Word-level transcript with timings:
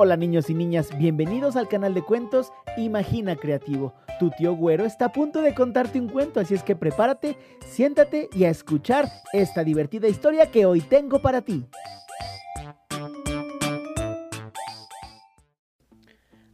Hola 0.00 0.16
niños 0.16 0.48
y 0.48 0.54
niñas, 0.54 0.96
bienvenidos 0.96 1.56
al 1.56 1.66
canal 1.66 1.92
de 1.92 2.02
cuentos 2.02 2.52
Imagina 2.76 3.34
Creativo. 3.34 3.94
Tu 4.20 4.30
tío 4.30 4.54
Güero 4.54 4.84
está 4.84 5.06
a 5.06 5.12
punto 5.12 5.42
de 5.42 5.56
contarte 5.56 5.98
un 5.98 6.08
cuento, 6.08 6.38
así 6.38 6.54
es 6.54 6.62
que 6.62 6.76
prepárate, 6.76 7.36
siéntate 7.66 8.30
y 8.32 8.44
a 8.44 8.48
escuchar 8.48 9.10
esta 9.32 9.64
divertida 9.64 10.06
historia 10.06 10.52
que 10.52 10.66
hoy 10.66 10.82
tengo 10.82 11.20
para 11.20 11.42
ti. 11.42 11.66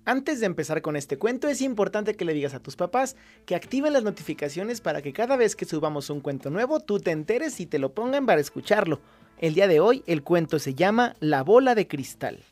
Antes 0.07 0.41
de 0.41 0.47
empezar 0.47 0.81
con 0.81 0.97
este 0.97 1.19
cuento, 1.19 1.47
es 1.47 1.61
importante 1.61 2.15
que 2.15 2.25
le 2.25 2.33
digas 2.33 2.55
a 2.55 2.61
tus 2.61 2.77
papás 2.77 3.15
que 3.45 3.55
activen 3.55 3.93
las 3.93 4.05
notificaciones 4.05 4.81
para 4.81 5.03
que 5.03 5.13
cada 5.13 5.37
vez 5.37 5.55
que 5.55 5.67
subamos 5.67 6.09
un 6.09 6.23
cuento 6.23 6.49
nuevo, 6.49 6.81
tú 6.81 6.99
te 6.99 7.11
enteres 7.11 7.61
y 7.61 7.67
te 7.67 7.79
lo 7.79 7.93
pongan 7.93 8.25
para 8.25 8.41
escucharlo. 8.41 9.03
El 9.37 9.53
día 9.53 9.69
de 9.69 9.81
hoy, 9.81 10.03
el 10.07 10.23
cuento 10.23 10.59
se 10.59 10.73
llama 10.73 11.15
La 11.21 11.43
bola 11.43 11.75
de 11.75 11.87
cristal. 11.87 12.43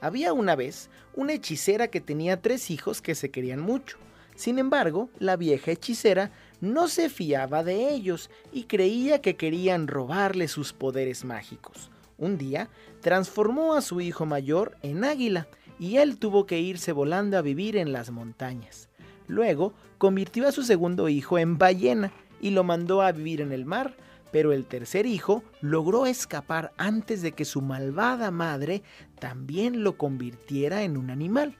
Había 0.00 0.32
una 0.32 0.56
vez 0.56 0.88
una 1.14 1.34
hechicera 1.34 1.88
que 1.88 2.00
tenía 2.00 2.40
tres 2.40 2.70
hijos 2.70 3.02
que 3.02 3.14
se 3.14 3.30
querían 3.30 3.60
mucho. 3.60 3.98
Sin 4.34 4.58
embargo, 4.58 5.10
la 5.18 5.36
vieja 5.36 5.72
hechicera 5.72 6.30
no 6.60 6.88
se 6.88 7.10
fiaba 7.10 7.62
de 7.62 7.90
ellos 7.90 8.30
y 8.52 8.64
creía 8.64 9.20
que 9.20 9.36
querían 9.36 9.86
robarle 9.86 10.48
sus 10.48 10.72
poderes 10.72 11.24
mágicos. 11.24 11.90
Un 12.16 12.38
día, 12.38 12.70
transformó 13.00 13.74
a 13.74 13.82
su 13.82 14.00
hijo 14.00 14.26
mayor 14.26 14.76
en 14.82 15.04
águila 15.04 15.48
y 15.78 15.96
él 15.96 16.18
tuvo 16.18 16.46
que 16.46 16.60
irse 16.60 16.92
volando 16.92 17.36
a 17.36 17.42
vivir 17.42 17.76
en 17.76 17.92
las 17.92 18.10
montañas. 18.10 18.88
Luego 19.26 19.74
convirtió 19.98 20.48
a 20.48 20.52
su 20.52 20.62
segundo 20.62 21.08
hijo 21.08 21.38
en 21.38 21.58
ballena 21.58 22.12
y 22.40 22.50
lo 22.50 22.64
mandó 22.64 23.02
a 23.02 23.12
vivir 23.12 23.40
en 23.40 23.52
el 23.52 23.64
mar, 23.64 23.96
pero 24.32 24.52
el 24.52 24.66
tercer 24.66 25.06
hijo 25.06 25.42
logró 25.60 26.06
escapar 26.06 26.72
antes 26.76 27.22
de 27.22 27.32
que 27.32 27.44
su 27.44 27.62
malvada 27.62 28.30
madre 28.30 28.82
también 29.18 29.82
lo 29.82 29.96
convirtiera 29.96 30.82
en 30.82 30.96
un 30.96 31.10
animal. 31.10 31.56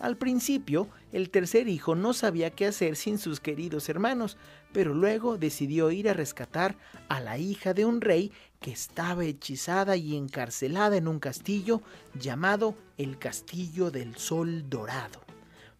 Al 0.00 0.16
principio, 0.16 0.88
el 1.12 1.30
tercer 1.30 1.68
hijo 1.68 1.94
no 1.94 2.12
sabía 2.12 2.50
qué 2.50 2.66
hacer 2.66 2.96
sin 2.96 3.16
sus 3.18 3.40
queridos 3.40 3.88
hermanos, 3.88 4.36
pero 4.72 4.92
luego 4.92 5.38
decidió 5.38 5.90
ir 5.90 6.08
a 6.10 6.14
rescatar 6.14 6.76
a 7.08 7.20
la 7.20 7.38
hija 7.38 7.72
de 7.74 7.84
un 7.84 8.00
rey 8.00 8.32
que 8.60 8.72
estaba 8.72 9.24
hechizada 9.24 9.96
y 9.96 10.16
encarcelada 10.16 10.96
en 10.96 11.08
un 11.08 11.20
castillo 11.20 11.80
llamado 12.18 12.74
el 12.98 13.18
Castillo 13.18 13.90
del 13.90 14.16
Sol 14.16 14.68
Dorado. 14.68 15.22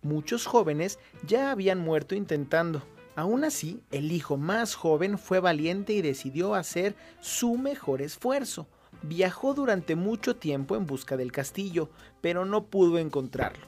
Muchos 0.02 0.46
jóvenes 0.46 0.98
ya 1.26 1.50
habían 1.50 1.80
muerto 1.80 2.14
intentando. 2.14 2.82
Aún 3.16 3.44
así, 3.44 3.80
el 3.92 4.10
hijo 4.10 4.36
más 4.36 4.74
joven 4.74 5.18
fue 5.18 5.38
valiente 5.38 5.92
y 5.92 6.02
decidió 6.02 6.54
hacer 6.54 6.96
su 7.20 7.56
mejor 7.56 8.02
esfuerzo. 8.02 8.66
Viajó 9.02 9.54
durante 9.54 9.94
mucho 9.94 10.36
tiempo 10.36 10.76
en 10.76 10.86
busca 10.86 11.16
del 11.16 11.30
castillo, 11.30 11.90
pero 12.20 12.44
no 12.44 12.64
pudo 12.64 12.98
encontrarlo. 12.98 13.66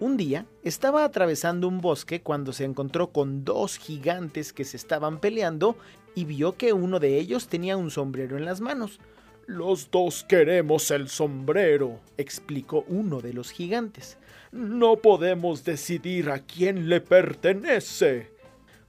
Un 0.00 0.16
día 0.16 0.46
estaba 0.62 1.02
atravesando 1.02 1.66
un 1.66 1.80
bosque 1.80 2.22
cuando 2.22 2.52
se 2.52 2.64
encontró 2.64 3.10
con 3.10 3.44
dos 3.44 3.78
gigantes 3.78 4.52
que 4.52 4.64
se 4.64 4.76
estaban 4.76 5.18
peleando 5.18 5.76
y 6.14 6.24
vio 6.24 6.56
que 6.56 6.72
uno 6.72 7.00
de 7.00 7.18
ellos 7.18 7.48
tenía 7.48 7.76
un 7.76 7.90
sombrero 7.90 8.36
en 8.36 8.44
las 8.44 8.60
manos. 8.60 9.00
Los 9.46 9.90
dos 9.90 10.24
queremos 10.28 10.92
el 10.92 11.08
sombrero, 11.08 11.98
explicó 12.16 12.84
uno 12.86 13.20
de 13.20 13.32
los 13.32 13.50
gigantes. 13.50 14.18
No 14.52 14.96
podemos 14.96 15.64
decidir 15.64 16.30
a 16.30 16.40
quién 16.40 16.88
le 16.88 17.00
pertenece. 17.00 18.37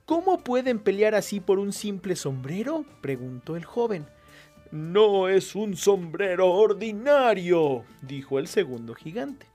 ¿Cómo 0.09 0.39
pueden 0.39 0.79
pelear 0.79 1.13
así 1.13 1.39
por 1.39 1.59
un 1.59 1.71
simple 1.71 2.15
sombrero? 2.15 2.83
preguntó 2.99 3.55
el 3.55 3.63
joven. 3.63 4.07
No 4.71 5.29
es 5.29 5.53
un 5.53 5.77
sombrero 5.77 6.49
ordinario, 6.49 7.83
dijo 8.02 8.39
el 8.39 8.47
segundo 8.47 8.95
gigante. 8.95 9.45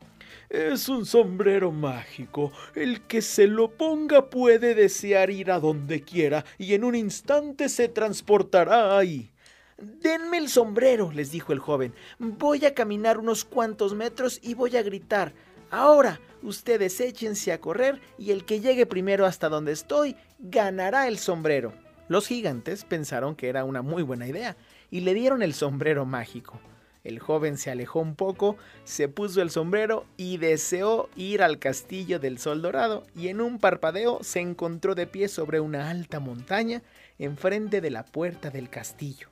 Es 0.49 0.89
un 0.89 1.07
sombrero 1.07 1.73
mágico. 1.73 2.53
El 2.77 3.01
que 3.01 3.21
se 3.21 3.49
lo 3.49 3.73
ponga 3.73 4.31
puede 4.31 4.77
desear 4.77 5.29
ir 5.29 5.51
a 5.51 5.59
donde 5.59 6.03
quiera 6.03 6.45
y 6.57 6.75
en 6.75 6.85
un 6.85 6.95
instante 6.95 7.69
se 7.69 7.89
transportará 7.89 8.97
ahí. 8.97 9.33
Denme 9.77 10.39
el 10.39 10.49
sombrero, 10.49 11.11
les 11.11 11.33
dijo 11.33 11.53
el 11.53 11.59
joven. 11.59 11.95
Voy 12.21 12.65
a 12.65 12.75
caminar 12.75 13.19
unos 13.19 13.45
cuantos 13.45 13.97
metros 13.97 14.39
y 14.41 14.55
voy 14.55 14.77
a 14.77 14.85
gritar. 14.85 15.35
Ahora, 15.77 16.21
ustedes 16.45 17.01
échense 17.01 17.51
a 17.51 17.61
correr 17.61 18.01
y 18.17 18.31
el 18.31 18.45
que 18.45 18.61
llegue 18.61 18.87
primero 18.87 19.27
hasta 19.27 19.49
donde 19.49 19.73
estoy 19.73 20.15
ganará 20.39 21.09
el 21.09 21.19
sombrero. 21.19 21.73
Los 22.07 22.29
gigantes 22.29 22.85
pensaron 22.85 23.35
que 23.35 23.49
era 23.49 23.65
una 23.65 23.83
muy 23.83 24.05
buena 24.05 24.29
idea 24.29 24.57
y 24.93 25.01
le 25.01 25.15
dieron 25.15 25.43
el 25.43 25.53
sombrero 25.53 26.07
mágico. 26.07 26.61
El 27.03 27.19
joven 27.19 27.59
se 27.59 27.73
alejó 27.73 27.99
un 27.99 28.15
poco, 28.15 28.57
se 28.85 29.09
puso 29.09 29.43
el 29.43 29.51
sombrero 29.51 30.07
y 30.17 30.37
deseó 30.37 31.09
ir 31.17 31.43
al 31.43 31.59
castillo 31.59 32.21
del 32.21 32.39
Sol 32.39 32.63
Dorado 32.63 33.05
y 33.17 33.27
en 33.27 33.41
un 33.41 33.59
parpadeo 33.59 34.23
se 34.23 34.39
encontró 34.39 34.95
de 34.95 35.09
pie 35.09 35.27
sobre 35.27 35.59
una 35.59 35.91
alta 35.91 36.21
montaña 36.21 36.83
enfrente 37.19 37.81
de 37.81 37.91
la 37.91 38.05
puerta 38.05 38.51
del 38.51 38.71
castillo. 38.71 39.29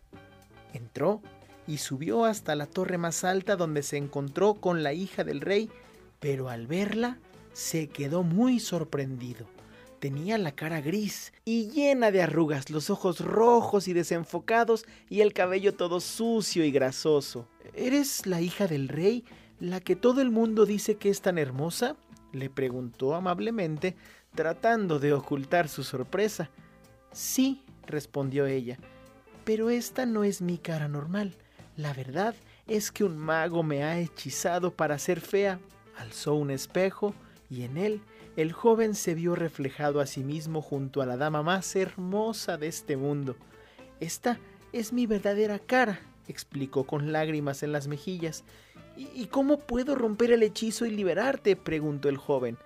Entró 0.72 1.22
y 1.68 1.78
subió 1.78 2.24
hasta 2.24 2.56
la 2.56 2.66
torre 2.66 2.98
más 2.98 3.22
alta 3.22 3.54
donde 3.54 3.84
se 3.84 3.96
encontró 3.96 4.54
con 4.54 4.82
la 4.82 4.92
hija 4.92 5.22
del 5.22 5.40
rey, 5.40 5.70
pero 6.22 6.48
al 6.48 6.68
verla 6.68 7.18
se 7.52 7.88
quedó 7.88 8.22
muy 8.22 8.60
sorprendido. 8.60 9.46
Tenía 9.98 10.38
la 10.38 10.52
cara 10.52 10.80
gris 10.80 11.32
y 11.44 11.68
llena 11.70 12.12
de 12.12 12.22
arrugas, 12.22 12.70
los 12.70 12.90
ojos 12.90 13.20
rojos 13.20 13.88
y 13.88 13.92
desenfocados 13.92 14.86
y 15.10 15.20
el 15.20 15.32
cabello 15.32 15.74
todo 15.74 16.00
sucio 16.00 16.64
y 16.64 16.70
grasoso. 16.70 17.48
¿Eres 17.74 18.24
la 18.26 18.40
hija 18.40 18.68
del 18.68 18.88
rey, 18.88 19.24
la 19.58 19.80
que 19.80 19.96
todo 19.96 20.22
el 20.22 20.30
mundo 20.30 20.64
dice 20.64 20.96
que 20.96 21.10
es 21.10 21.20
tan 21.20 21.38
hermosa? 21.38 21.96
le 22.32 22.48
preguntó 22.48 23.14
amablemente, 23.14 23.96
tratando 24.34 25.00
de 25.00 25.12
ocultar 25.12 25.68
su 25.68 25.82
sorpresa. 25.82 26.50
Sí, 27.12 27.64
respondió 27.86 28.46
ella, 28.46 28.78
pero 29.44 29.70
esta 29.70 30.06
no 30.06 30.22
es 30.22 30.40
mi 30.40 30.56
cara 30.56 30.86
normal. 30.88 31.36
La 31.76 31.92
verdad 31.92 32.34
es 32.68 32.92
que 32.92 33.02
un 33.02 33.18
mago 33.18 33.62
me 33.62 33.82
ha 33.82 33.98
hechizado 33.98 34.72
para 34.72 34.98
ser 34.98 35.20
fea. 35.20 35.58
Alzó 35.96 36.34
un 36.34 36.50
espejo 36.50 37.14
y 37.50 37.62
en 37.62 37.76
él 37.76 38.00
el 38.36 38.52
joven 38.52 38.94
se 38.94 39.14
vio 39.14 39.34
reflejado 39.34 40.00
a 40.00 40.06
sí 40.06 40.24
mismo 40.24 40.62
junto 40.62 41.02
a 41.02 41.06
la 41.06 41.16
dama 41.16 41.42
más 41.42 41.76
hermosa 41.76 42.56
de 42.56 42.68
este 42.68 42.96
mundo. 42.96 43.36
Esta 44.00 44.38
es 44.72 44.92
mi 44.92 45.06
verdadera 45.06 45.58
cara, 45.58 46.00
explicó 46.28 46.84
con 46.84 47.12
lágrimas 47.12 47.62
en 47.62 47.72
las 47.72 47.88
mejillas. 47.88 48.44
¿Y 48.96 49.26
cómo 49.26 49.58
puedo 49.58 49.94
romper 49.94 50.32
el 50.32 50.42
hechizo 50.42 50.86
y 50.86 50.90
liberarte? 50.90 51.56
preguntó 51.56 52.08
el 52.08 52.16
joven. 52.16 52.56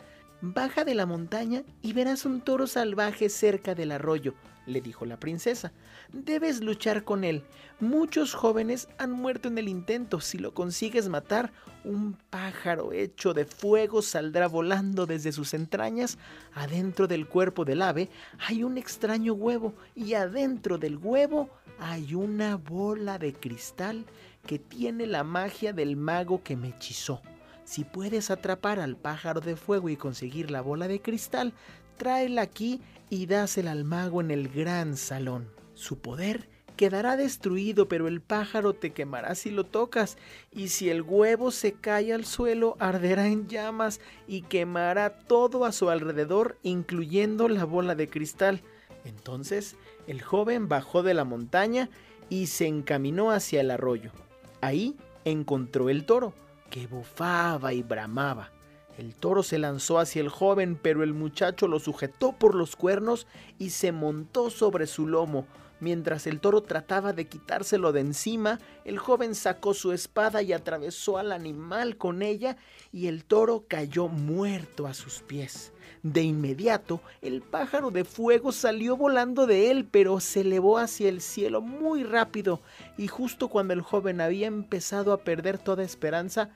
Baja 0.43 0.85
de 0.85 0.95
la 0.95 1.07
montaña 1.07 1.63
y 1.81 1.95
verás 1.95 2.27
un 2.27 2.43
toro 2.43 2.67
salvaje 2.67 3.31
cerca 3.31 3.75
del 3.75 3.91
arroyo, 3.91 4.35
le 4.67 4.83
dijo 4.83 5.07
la 5.07 5.19
princesa. 5.19 5.73
Debes 6.13 6.63
luchar 6.63 7.05
con 7.05 7.25
él. 7.25 7.43
Muchos 7.81 8.35
jóvenes 8.35 8.89
han 8.99 9.13
muerto 9.13 9.49
en 9.49 9.57
el 9.57 9.67
intento. 9.67 10.21
Si 10.21 10.37
lo 10.37 10.53
consigues 10.53 11.09
matar, 11.09 11.53
un 11.85 12.19
pájaro 12.29 12.93
hecho 12.93 13.33
de 13.33 13.47
fuego 13.47 14.03
saldrá 14.03 14.47
volando 14.47 15.07
desde 15.07 15.33
sus 15.33 15.55
entrañas. 15.55 16.19
Adentro 16.55 17.07
del 17.07 17.27
cuerpo 17.27 17.65
del 17.65 17.81
ave 17.81 18.11
hay 18.39 18.63
un 18.63 18.77
extraño 18.77 19.33
huevo 19.33 19.75
y 19.95 20.15
adentro 20.15 20.77
del 20.77 20.99
huevo 20.99 21.49
hay 21.79 22.15
una 22.15 22.57
bola 22.57 23.19
de 23.19 23.33
cristal 23.33 24.05
que 24.47 24.59
tiene 24.59 25.07
la 25.07 25.25
magia 25.25 25.73
del 25.73 25.97
mago 25.97 26.43
que 26.43 26.57
me 26.57 26.69
hechizó. 26.69 27.23
Si 27.67 27.83
puedes 27.83 28.31
atrapar 28.31 28.79
al 28.79 28.97
pájaro 28.97 29.41
de 29.41 29.57
fuego 29.57 29.89
y 29.89 29.97
conseguir 29.97 30.53
la 30.53 30.61
bola 30.61 30.87
de 30.87 31.03
cristal, 31.03 31.53
tráela 31.97 32.43
aquí 32.43 32.81
y 33.11 33.27
dásela 33.27 33.73
al 33.73 33.83
mago 33.83 34.21
en 34.21 34.31
el 34.31 34.49
gran 34.49 34.97
salón. 34.97 35.51
Su 35.75 35.99
poder 35.99 36.49
quedará 36.77 37.17
destruido, 37.17 37.89
pero 37.89 38.07
el 38.07 38.21
pájaro 38.21 38.73
te 38.75 38.93
quemará 38.93 39.35
si 39.35 39.51
lo 39.51 39.67
tocas, 39.67 40.17
y 40.53 40.69
si 40.69 40.91
el 40.91 41.03
huevo 41.03 41.51
se 41.51 41.73
cae 41.73 42.13
al 42.13 42.25
suelo, 42.25 42.77
arderá 42.79 43.27
en 43.27 43.49
llamas 43.49 44.01
y 44.29 44.43
quemará 44.43 45.19
todo 45.19 45.65
a 45.65 45.73
su 45.73 45.91
alrededor, 45.91 46.59
incluyendo 46.63 47.49
la 47.49 47.65
bola 47.65 47.97
de 47.97 48.09
cristal. 48.09 48.63
Entonces 49.05 49.75
el 50.07 50.23
joven 50.23 50.69
bajó 50.69 51.03
de 51.03 51.15
la 51.15 51.25
montaña 51.25 51.91
y 52.29 52.47
se 52.47 52.69
encaminó 52.69 53.33
hacia 53.33 53.61
el 53.61 53.73
arroyo. 53.73 54.13
Ahí 54.61 54.95
encontró 55.25 55.91
el 55.91 56.07
toro 56.07 56.33
que 56.71 56.87
bufaba 56.87 57.73
y 57.73 57.83
bramaba. 57.83 58.51
El 58.99 59.15
toro 59.15 59.43
se 59.43 59.59
lanzó 59.59 59.99
hacia 59.99 60.23
el 60.23 60.31
joven, 60.31 60.79
pero 60.81 61.03
el 61.03 61.13
muchacho 61.13 61.69
lo 61.69 61.79
sujetó 61.79 62.33
por 62.33 62.55
los 62.55 62.77
cuernos 62.77 63.27
y 63.59 63.71
se 63.71 63.93
montó 63.93 64.49
sobre 64.51 64.87
su 64.87 65.07
lomo. 65.07 65.47
Mientras 65.79 66.27
el 66.27 66.41
toro 66.41 66.63
trataba 66.63 67.13
de 67.13 67.29
quitárselo 67.29 67.93
de 67.93 68.01
encima, 68.01 68.61
el 68.85 68.99
joven 68.99 69.35
sacó 69.35 69.75
su 69.75 69.93
espada 69.93 70.43
y 70.43 70.53
atravesó 70.53 71.19
al 71.19 71.33
animal 71.33 71.97
con 71.99 72.23
ella 72.23 72.57
y 72.93 73.09
el 73.09 73.25
toro 73.25 73.67
cayó 73.69 74.09
muerto 74.09 74.87
a 74.87 74.95
sus 74.95 75.21
pies. 75.21 75.73
De 76.03 76.23
inmediato, 76.23 77.01
el 77.21 77.43
pájaro 77.43 77.91
de 77.91 78.05
fuego 78.05 78.53
salió 78.53 78.97
volando 78.97 79.47
de 79.47 79.71
él, 79.71 79.87
pero 79.91 80.21
se 80.21 80.41
elevó 80.41 80.79
hacia 80.79 81.09
el 81.09 81.21
cielo 81.21 81.61
muy 81.61 82.05
rápido 82.05 82.63
y 82.97 83.09
justo 83.09 83.49
cuando 83.49 83.75
el 83.75 83.83
joven 83.83 84.21
había 84.21 84.47
empezado 84.47 85.13
a 85.13 85.25
perder 85.25 85.59
toda 85.59 85.85
esperanza, 85.85 86.51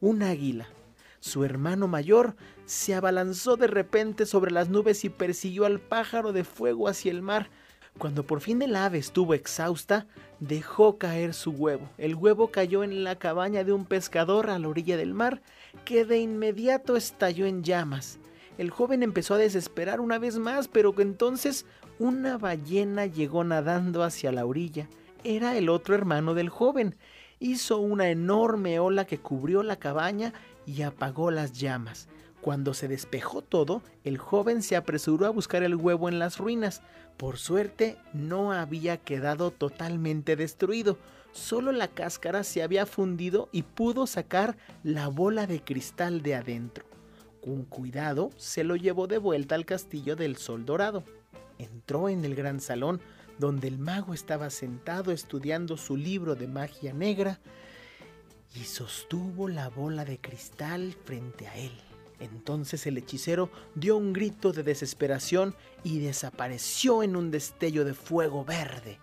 un 0.00 0.22
águila. 0.22 0.68
Su 1.20 1.44
hermano 1.44 1.86
mayor 1.86 2.34
se 2.64 2.94
abalanzó 2.94 3.56
de 3.56 3.68
repente 3.68 4.26
sobre 4.26 4.50
las 4.50 4.68
nubes 4.68 5.04
y 5.04 5.08
persiguió 5.08 5.66
al 5.66 5.78
pájaro 5.78 6.32
de 6.32 6.42
fuego 6.42 6.88
hacia 6.88 7.12
el 7.12 7.22
mar. 7.22 7.50
Cuando 7.98 8.26
por 8.26 8.40
fin 8.40 8.62
el 8.62 8.74
ave 8.74 8.98
estuvo 8.98 9.34
exhausta, 9.34 10.06
dejó 10.40 10.98
caer 10.98 11.34
su 11.34 11.50
huevo. 11.50 11.88
El 11.98 12.14
huevo 12.14 12.50
cayó 12.50 12.82
en 12.82 13.04
la 13.04 13.16
cabaña 13.16 13.64
de 13.64 13.72
un 13.72 13.84
pescador 13.84 14.50
a 14.50 14.58
la 14.58 14.68
orilla 14.68 14.96
del 14.96 15.14
mar, 15.14 15.40
que 15.84 16.04
de 16.04 16.18
inmediato 16.18 16.96
estalló 16.96 17.46
en 17.46 17.62
llamas. 17.62 18.18
El 18.58 18.70
joven 18.70 19.02
empezó 19.02 19.34
a 19.34 19.38
desesperar 19.38 20.00
una 20.00 20.18
vez 20.18 20.38
más, 20.38 20.68
pero 20.68 20.94
entonces 20.98 21.64
una 21.98 22.38
ballena 22.38 23.06
llegó 23.06 23.44
nadando 23.44 24.02
hacia 24.02 24.32
la 24.32 24.46
orilla. 24.46 24.88
Era 25.24 25.56
el 25.56 25.68
otro 25.68 25.94
hermano 25.94 26.34
del 26.34 26.48
joven. 26.48 26.96
Hizo 27.38 27.78
una 27.78 28.08
enorme 28.08 28.78
ola 28.78 29.04
que 29.04 29.18
cubrió 29.18 29.62
la 29.62 29.76
cabaña 29.76 30.32
y 30.66 30.82
apagó 30.82 31.30
las 31.30 31.52
llamas. 31.52 32.08
Cuando 32.42 32.74
se 32.74 32.88
despejó 32.88 33.40
todo, 33.40 33.82
el 34.02 34.18
joven 34.18 34.62
se 34.62 34.74
apresuró 34.74 35.26
a 35.26 35.30
buscar 35.30 35.62
el 35.62 35.76
huevo 35.76 36.08
en 36.08 36.18
las 36.18 36.38
ruinas. 36.38 36.82
Por 37.16 37.38
suerte, 37.38 37.96
no 38.12 38.50
había 38.50 38.96
quedado 38.96 39.52
totalmente 39.52 40.34
destruido, 40.34 40.98
solo 41.30 41.70
la 41.70 41.86
cáscara 41.86 42.42
se 42.42 42.64
había 42.64 42.84
fundido 42.84 43.48
y 43.52 43.62
pudo 43.62 44.08
sacar 44.08 44.56
la 44.82 45.06
bola 45.06 45.46
de 45.46 45.62
cristal 45.62 46.22
de 46.22 46.34
adentro. 46.34 46.84
Con 47.40 47.62
cuidado, 47.64 48.30
se 48.36 48.64
lo 48.64 48.74
llevó 48.74 49.06
de 49.06 49.18
vuelta 49.18 49.54
al 49.54 49.64
castillo 49.64 50.16
del 50.16 50.36
Sol 50.36 50.66
Dorado. 50.66 51.04
Entró 51.58 52.08
en 52.08 52.24
el 52.24 52.34
gran 52.34 52.60
salón, 52.60 53.00
donde 53.38 53.68
el 53.68 53.78
mago 53.78 54.14
estaba 54.14 54.50
sentado 54.50 55.12
estudiando 55.12 55.76
su 55.76 55.96
libro 55.96 56.34
de 56.34 56.48
magia 56.48 56.92
negra, 56.92 57.38
y 58.56 58.64
sostuvo 58.64 59.48
la 59.48 59.68
bola 59.68 60.04
de 60.04 60.20
cristal 60.20 60.96
frente 61.04 61.46
a 61.46 61.56
él. 61.56 61.91
Entonces 62.22 62.86
el 62.86 62.98
hechicero 62.98 63.50
dio 63.74 63.96
un 63.96 64.12
grito 64.12 64.52
de 64.52 64.62
desesperación 64.62 65.56
y 65.82 65.98
desapareció 65.98 67.02
en 67.02 67.16
un 67.16 67.32
destello 67.32 67.84
de 67.84 67.94
fuego 67.94 68.44
verde. 68.44 69.00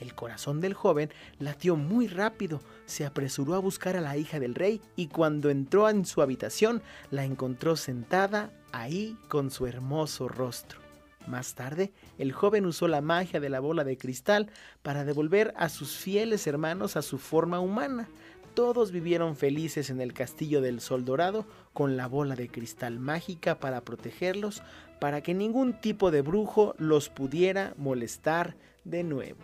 El 0.00 0.14
corazón 0.14 0.62
del 0.62 0.72
joven 0.72 1.10
latió 1.38 1.76
muy 1.76 2.08
rápido, 2.08 2.62
se 2.86 3.04
apresuró 3.04 3.54
a 3.54 3.58
buscar 3.58 3.96
a 3.96 4.00
la 4.00 4.16
hija 4.16 4.40
del 4.40 4.54
rey 4.54 4.80
y 4.96 5.08
cuando 5.08 5.50
entró 5.50 5.88
en 5.90 6.06
su 6.06 6.22
habitación 6.22 6.82
la 7.10 7.24
encontró 7.24 7.76
sentada 7.76 8.50
ahí 8.72 9.16
con 9.28 9.50
su 9.50 9.66
hermoso 9.66 10.26
rostro. 10.26 10.80
Más 11.26 11.54
tarde, 11.54 11.92
el 12.18 12.32
joven 12.32 12.66
usó 12.66 12.88
la 12.88 13.00
magia 13.00 13.40
de 13.40 13.48
la 13.48 13.60
bola 13.60 13.84
de 13.84 13.96
cristal 13.96 14.50
para 14.82 15.04
devolver 15.04 15.54
a 15.56 15.68
sus 15.68 15.96
fieles 15.96 16.46
hermanos 16.46 16.96
a 16.96 17.02
su 17.02 17.18
forma 17.18 17.60
humana 17.60 18.08
todos 18.54 18.92
vivieron 18.92 19.36
felices 19.36 19.90
en 19.90 20.00
el 20.00 20.12
castillo 20.12 20.60
del 20.60 20.80
Sol 20.80 21.04
Dorado 21.04 21.44
con 21.72 21.96
la 21.96 22.06
bola 22.06 22.36
de 22.36 22.48
cristal 22.48 22.98
mágica 22.98 23.58
para 23.58 23.82
protegerlos, 23.82 24.62
para 25.00 25.22
que 25.22 25.34
ningún 25.34 25.80
tipo 25.80 26.10
de 26.10 26.22
brujo 26.22 26.74
los 26.78 27.08
pudiera 27.08 27.74
molestar 27.76 28.56
de 28.84 29.02
nuevo. 29.02 29.40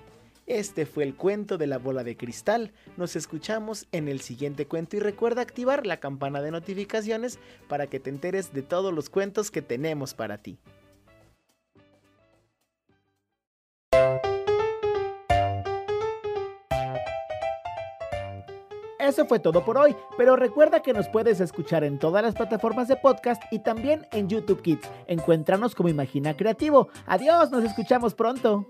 Este 0.46 0.86
fue 0.86 1.04
el 1.04 1.14
cuento 1.14 1.58
de 1.58 1.66
la 1.66 1.78
bola 1.78 2.02
de 2.02 2.16
cristal. 2.16 2.72
Nos 2.96 3.14
escuchamos 3.14 3.86
en 3.92 4.08
el 4.08 4.20
siguiente 4.20 4.66
cuento 4.66 4.96
y 4.96 5.00
recuerda 5.00 5.42
activar 5.42 5.86
la 5.86 6.00
campana 6.00 6.40
de 6.42 6.50
notificaciones 6.50 7.38
para 7.68 7.86
que 7.86 8.00
te 8.00 8.10
enteres 8.10 8.52
de 8.52 8.62
todos 8.62 8.92
los 8.92 9.10
cuentos 9.10 9.50
que 9.50 9.62
tenemos 9.62 10.14
para 10.14 10.38
ti. 10.38 10.58
Eso 19.10 19.26
fue 19.26 19.40
todo 19.40 19.64
por 19.64 19.76
hoy, 19.76 19.96
pero 20.16 20.36
recuerda 20.36 20.82
que 20.82 20.92
nos 20.92 21.08
puedes 21.08 21.40
escuchar 21.40 21.82
en 21.82 21.98
todas 21.98 22.22
las 22.22 22.36
plataformas 22.36 22.86
de 22.86 22.94
podcast 22.94 23.42
y 23.50 23.58
también 23.58 24.06
en 24.12 24.28
YouTube 24.28 24.62
Kids. 24.62 24.88
Encuéntranos 25.08 25.74
como 25.74 25.88
Imagina 25.88 26.36
Creativo. 26.36 26.90
Adiós, 27.06 27.50
nos 27.50 27.64
escuchamos 27.64 28.14
pronto. 28.14 28.68